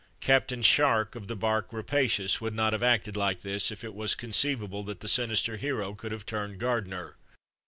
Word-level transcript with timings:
Captain 0.19 0.63
Shark, 0.63 1.13
of 1.13 1.27
the 1.27 1.35
barque 1.35 1.71
Rapacious, 1.71 2.41
would 2.41 2.55
not 2.55 2.73
have 2.73 2.81
acted 2.81 3.15
like 3.15 3.41
this, 3.43 3.69
if 3.69 3.83
it 3.83 3.93
was 3.93 4.15
conceivable 4.15 4.83
that 4.85 4.99
that 5.01 5.07
sinister 5.07 5.57
hero 5.57 5.93
could 5.93 6.11
have 6.11 6.25
turned 6.25 6.59
gardener. 6.59 7.17